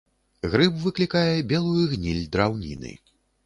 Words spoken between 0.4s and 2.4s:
Грыб выклікае белую гніль